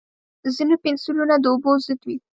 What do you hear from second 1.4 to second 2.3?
اوبو ضد وي.